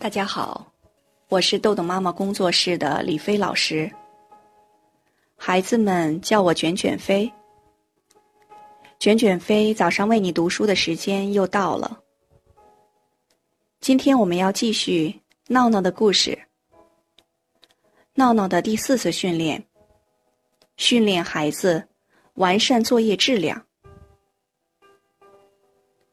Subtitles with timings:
[0.00, 0.64] 大家好，
[1.28, 3.90] 我是豆豆妈妈工作室的李飞老师。
[5.36, 7.30] 孩子们叫我卷卷飞。
[9.00, 11.98] 卷卷飞，早上为你读书的时间又到了。
[13.80, 16.38] 今天我们要继续闹闹的故事。
[18.14, 19.66] 闹闹的第四次训练，
[20.76, 21.88] 训练孩子
[22.34, 23.66] 完善作业质量。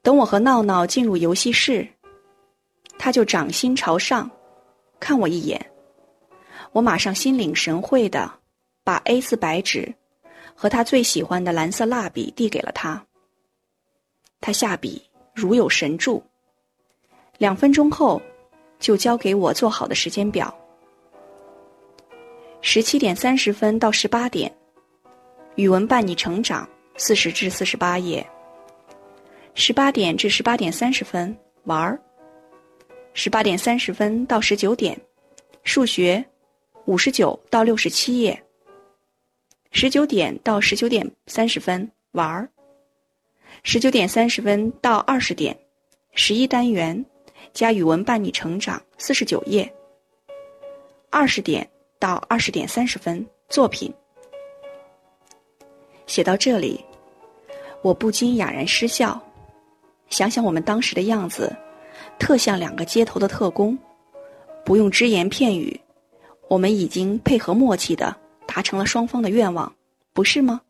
[0.02, 1.88] 等我和闹闹进入游戏室。
[2.98, 4.30] 他就掌心朝上，
[5.00, 5.64] 看我一眼，
[6.72, 8.32] 我马上心领神会的
[8.84, 9.94] 把 A 四白纸
[10.56, 13.06] 和他最喜欢的蓝色蜡笔递给了他。
[14.42, 15.02] 他下笔
[15.34, 16.24] 如有神助，
[17.38, 18.22] 两分钟后
[18.80, 20.54] 就交给我做好的时间表：
[22.62, 24.52] 十七点三十分到十八点，
[25.56, 28.26] 语文伴你成长四十至四十八页；
[29.54, 32.00] 十八点至十八点三十分玩儿。
[33.18, 35.00] 十八点三十分到十九点，
[35.64, 36.24] 数学
[36.84, 38.44] 五十九到六十七页。
[39.72, 42.50] 十九点到十九点三十分玩儿。
[43.64, 45.58] 十九点三十分到二十点，
[46.14, 47.06] 十一单元
[47.54, 49.74] 加语文伴你成长四十九页。
[51.10, 51.66] 二十点
[51.98, 53.92] 到二十点三十分作品。
[56.06, 56.84] 写到这里，
[57.82, 59.18] 我不禁哑然失笑，
[60.10, 61.56] 想想我们当时的样子。
[62.18, 63.78] 特像两个街头的特工，
[64.64, 65.80] 不用只言片语，
[66.48, 68.16] 我们已经配合默契的
[68.48, 69.74] 达成了双方的愿望，
[70.14, 70.62] 不是吗？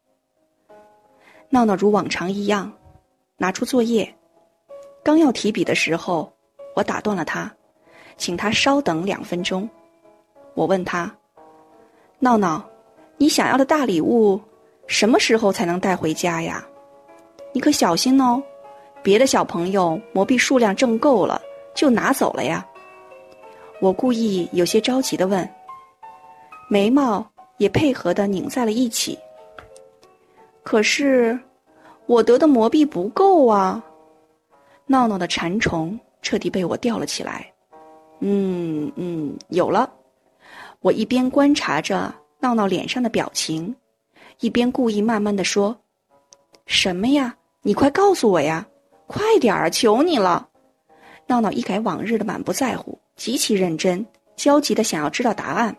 [1.49, 2.71] 闹闹如往常一样，
[3.37, 4.15] 拿出作业，
[5.03, 6.33] 刚要提笔的时候，
[6.75, 7.53] 我打断了他，
[8.17, 9.69] 请他稍等两分钟。
[10.55, 11.13] 我问他
[12.19, 12.63] ：“闹闹，
[13.17, 14.39] 你想要的大礼物，
[14.87, 16.65] 什么时候才能带回家呀？
[17.53, 18.41] 你可小心哦。”
[19.05, 21.39] 别的小朋友魔币数量挣够了，
[21.75, 22.65] 就拿走了呀。
[23.79, 25.47] 我故意有些着急的问，
[26.67, 27.23] 眉毛
[27.57, 29.15] 也配合的拧在了一起。
[30.63, 31.39] 可是，
[32.07, 33.79] 我得的魔币不够啊！
[34.87, 37.45] 闹闹的馋虫彻底被我吊了起来。
[38.21, 39.87] 嗯嗯，有了。
[40.79, 43.75] 我一边观察着闹闹脸上的表情，
[44.39, 45.77] 一边故意慢慢的说
[46.65, 47.37] ：“什么呀？
[47.61, 48.65] 你快告诉我呀！”
[49.07, 50.49] 快点儿，求你了！
[51.27, 54.05] 闹闹一改往日的满不在乎，极其认真，
[54.35, 55.75] 焦急的想要知道答案。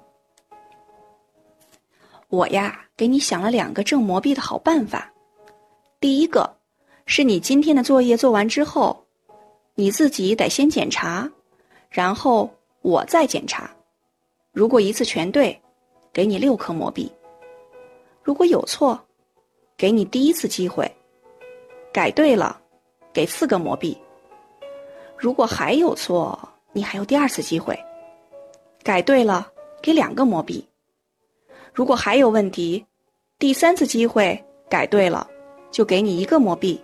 [2.28, 5.12] 我呀，给你想了两个挣魔币的好办法。
[6.00, 6.56] 第一个，
[7.06, 9.04] 是你今天的作业做完之后，
[9.74, 11.30] 你自己得先检查，
[11.88, 12.50] 然后
[12.82, 13.70] 我再检查。
[14.52, 15.60] 如果一次全对，
[16.12, 17.10] 给你六颗魔币；
[18.22, 19.00] 如果有错，
[19.76, 20.90] 给你第一次机会，
[21.92, 22.60] 改对了。
[23.16, 23.96] 给四个魔币。
[25.16, 26.38] 如果还有错，
[26.74, 27.74] 你还有第二次机会。
[28.84, 29.50] 改对了，
[29.80, 30.62] 给两个魔币。
[31.72, 32.84] 如果还有问题，
[33.38, 34.38] 第三次机会
[34.68, 35.26] 改对了，
[35.70, 36.78] 就给你一个魔币。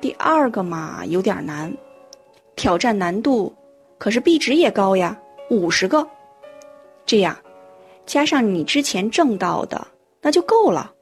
[0.00, 1.72] 第二个嘛，有点难，
[2.56, 3.54] 挑战难度
[3.96, 5.16] 可是币值也高呀，
[5.50, 6.04] 五十个。
[7.06, 7.38] 这样，
[8.06, 9.86] 加上你之前挣到的，
[10.20, 10.92] 那就够了。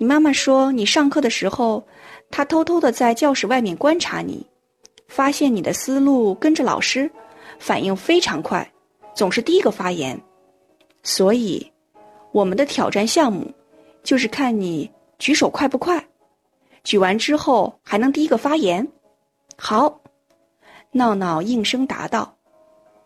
[0.00, 1.86] 你妈妈说，你上课的时候。
[2.30, 4.46] 她偷偷的在教室外面观察你，
[5.08, 7.10] 发现你的思路跟着老师，
[7.58, 8.72] 反应非常快，
[9.14, 10.18] 总是第一个发言。
[11.02, 11.70] 所以，
[12.30, 13.52] 我们的挑战项目
[14.04, 14.88] 就是看你
[15.18, 16.02] 举手快不快，
[16.84, 18.86] 举完之后还能第一个发言。
[19.58, 20.00] 好，
[20.92, 22.32] 闹闹应声答道，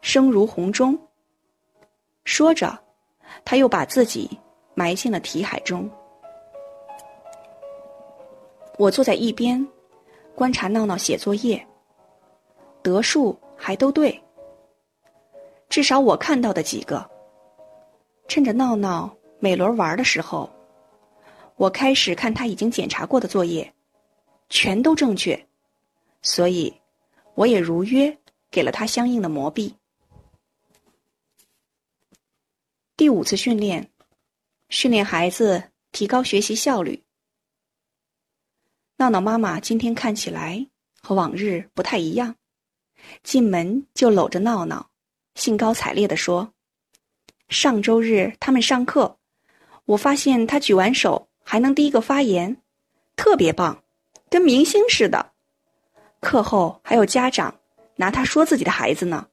[0.02, 0.96] 声如洪钟。
[2.24, 2.78] 说着，
[3.42, 4.38] 他又把自己
[4.74, 5.90] 埋进了题海中。
[8.76, 9.66] 我坐在一边，
[10.34, 11.64] 观察闹闹写作业，
[12.82, 14.20] 得数还都对。
[15.68, 17.08] 至少我看到的几个。
[18.26, 20.50] 趁着闹闹每轮玩的时候，
[21.56, 23.72] 我开始看他已经检查过的作业，
[24.48, 25.46] 全都正确，
[26.22, 26.74] 所以
[27.34, 28.16] 我也如约
[28.50, 29.72] 给了他相应的魔币。
[32.96, 33.88] 第五次训练，
[34.68, 35.62] 训练孩子
[35.92, 37.03] 提高学习效率。
[38.96, 40.64] 闹闹妈妈今天看起来
[41.02, 42.36] 和往日不太一样，
[43.24, 44.88] 进门就搂着闹闹，
[45.34, 46.52] 兴高采烈地说
[47.50, 49.18] ：“上周日他们上课，
[49.84, 52.56] 我发现他举完手还能第一个发言，
[53.16, 53.82] 特别棒，
[54.30, 55.32] 跟明星似的。
[56.20, 57.52] 课后还有家长
[57.96, 59.26] 拿他说自己的孩子呢。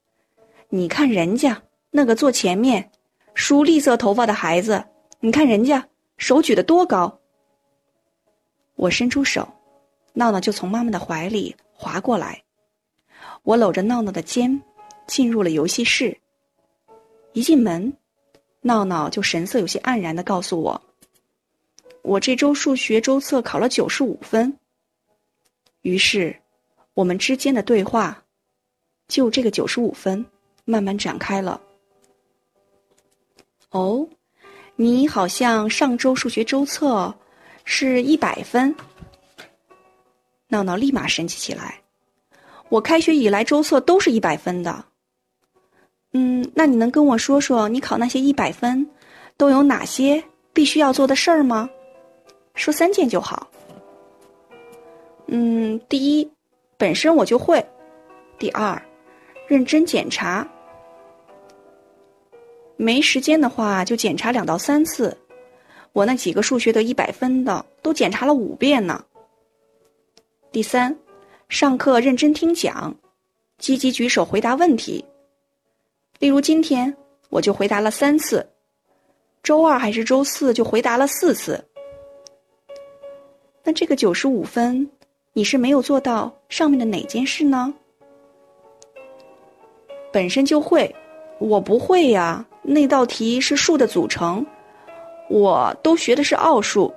[0.70, 1.62] 你看人家
[1.92, 2.92] 那个坐前面
[3.36, 4.84] 梳栗色头发的孩子，
[5.20, 5.88] 你看人家
[6.18, 7.16] 手举得多高。”
[8.82, 9.48] 我伸出手，
[10.14, 12.42] 闹闹就从妈妈的怀里滑过来。
[13.44, 14.60] 我搂着闹闹的肩，
[15.06, 16.18] 进入了游戏室。
[17.34, 17.96] 一进门，
[18.62, 20.82] 闹闹就神色有些黯然的告诉我
[22.02, 24.52] ：“我这周数学周测考了九十五分。”
[25.84, 26.36] 于是，
[26.96, 28.24] 我们之间的对话
[29.08, 30.26] 就这个九十五分
[30.66, 31.62] 慢慢展开了。
[33.70, 34.10] 哦，
[34.76, 37.14] 你好像上周数学周测
[37.74, 38.76] 是一百分。
[40.50, 41.80] 闹闹立马神气起来。
[42.68, 44.84] 我开学以来周测都是一百分的。
[46.12, 48.86] 嗯，那你能跟我说说你考那些一百分
[49.38, 50.22] 都有哪些
[50.52, 51.70] 必须要做的事儿吗？
[52.56, 53.50] 说三件就好。
[55.28, 56.30] 嗯，第一，
[56.78, 57.58] 本身我就会；
[58.38, 58.80] 第二，
[59.48, 60.46] 认真检查。
[62.76, 65.18] 没时间的话就检查两到三次。
[65.94, 69.04] 我那几个数学得一百分的都检查了五遍呢。
[70.52, 70.96] 第三。
[71.50, 72.96] 上课认真听讲，
[73.58, 75.04] 积极举手回答问题。
[76.18, 76.96] 例如今天
[77.28, 78.48] 我就回答了三次，
[79.44, 81.62] 周二还是周四就回答了四次。
[83.66, 84.90] 那这个九十五分，
[85.34, 87.74] 你是没有做到上面的哪件事呢？
[90.10, 90.96] 本身就会，
[91.38, 92.46] 我不会呀。
[92.62, 94.46] 那道题是数的组成，
[95.32, 96.94] 我都学的是奥数。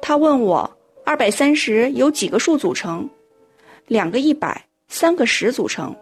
[0.00, 0.68] 他问我
[1.04, 3.06] 二百三十由几个数组成？
[3.86, 5.94] 两个一百，三个十组成。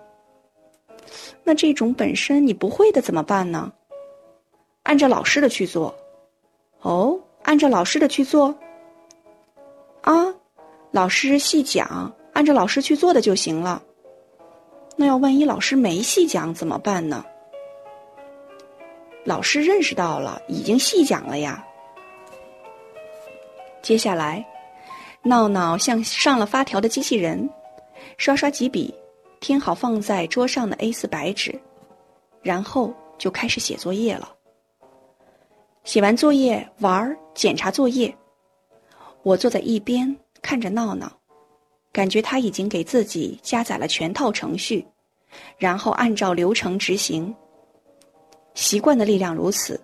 [1.43, 3.73] 那这种本身你不会的怎么办呢？
[4.85, 5.93] 按照老师的去做。
[6.83, 8.55] 哦，按照老师的去做。
[10.03, 10.33] 啊，
[10.93, 13.83] 老师细讲，按照老师去做的就行了。
[14.97, 17.25] 那要万一老师没细讲怎么办呢？
[19.25, 21.65] 老师认识到了，已经细讲了呀。
[23.81, 24.45] 接下来，
[25.23, 27.49] 闹闹像上了发条的机器人。
[28.19, 28.93] 刷刷几笔，
[29.41, 31.59] 填好放在桌上的 A 四白纸，
[32.43, 34.33] 然后就开始写作业了。
[35.85, 38.15] 写完作业，玩儿，检查作业。
[39.23, 41.11] 我坐在一边看着闹闹，
[41.93, 44.87] 感觉他已经给自己加载了全套程序，
[45.59, 47.35] 然后按照流程执行。
[48.55, 49.81] 习惯的力量如此，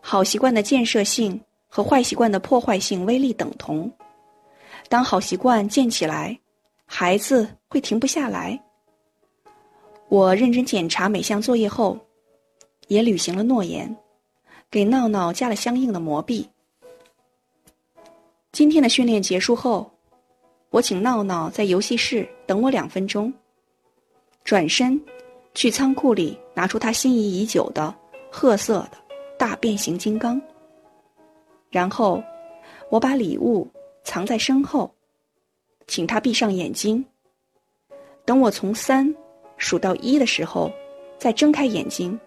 [0.00, 3.90] 好习惯的建设性和坏习惯的破坏性威力等同。
[4.88, 6.38] 当好习惯建起来。
[6.92, 8.60] 孩子会停不下来。
[10.08, 11.96] 我认真检查每项作业后，
[12.88, 13.96] 也履行了诺言，
[14.68, 16.44] 给闹闹加了相应的磨币。
[18.50, 19.88] 今天的训练结束后，
[20.70, 23.32] 我请闹闹在游戏室等我两分钟，
[24.42, 25.00] 转身
[25.54, 27.94] 去仓库里拿出他心仪已久的
[28.30, 28.98] 褐色的
[29.38, 30.38] 大变形金刚，
[31.70, 32.22] 然后
[32.90, 33.66] 我把礼物
[34.04, 34.94] 藏在身后。
[35.86, 37.02] 请他闭上眼睛。
[38.26, 39.12] 等我从三
[39.56, 40.70] 数到一的时候，
[41.16, 42.20] 再睁开眼睛。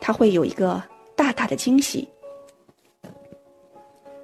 [0.00, 0.82] 他会有一个
[1.14, 2.08] 大大的惊喜。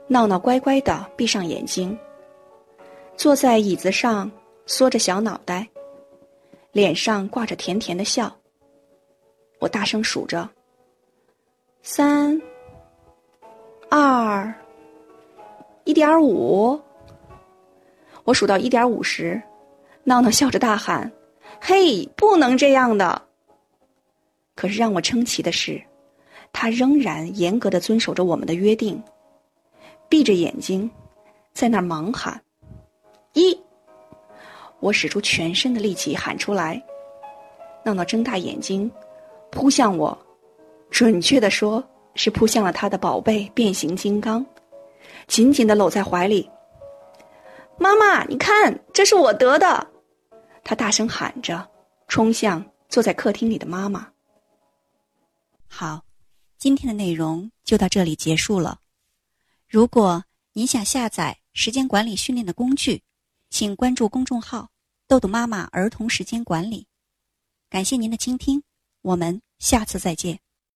[0.09, 1.97] 闹闹乖乖的闭上眼睛，
[3.19, 4.31] 坐在椅子上，
[4.65, 5.69] 缩着小脑袋，
[6.73, 8.35] 脸上挂着甜甜的笑。
[9.59, 10.49] 我大声数着：
[11.83, 12.41] 三、
[13.91, 14.53] 二、
[15.85, 16.81] 一点五。
[18.25, 19.41] 我数到一点五时，
[20.03, 21.11] 闹闹笑着大喊
[21.61, 23.21] ：“嘿，不能这样的！”
[24.57, 25.83] 可是让我称奇的是，
[26.53, 29.03] 他仍然严格的遵守着我们的约定，
[30.09, 30.91] 闭着眼睛，
[31.53, 32.41] 在那儿忙喊
[33.35, 33.59] ：“一！”
[34.81, 36.83] 我使出全身的力气喊出来，
[37.85, 38.91] 闹闹睁大眼睛，
[39.55, 40.17] 扑向我，
[40.91, 41.83] 准确的说
[42.15, 44.45] 是扑向了他的宝贝变形金刚，
[45.29, 46.51] 紧紧的搂在怀里。
[47.79, 49.87] 妈妈，你看，这是我得的！
[50.63, 51.67] 他大声喊着，
[52.09, 54.09] 冲向坐在客厅里的妈妈。
[55.67, 56.05] 好，
[56.59, 58.81] 今天的内容就到这里结束了。
[59.69, 63.03] 如果您想下载时间管理训练的工具，
[63.51, 64.69] 请关注公众号
[65.09, 66.87] “豆豆妈妈儿童时间管理”。
[67.69, 68.63] 感谢您的倾听，
[69.03, 70.44] 我们下次再见。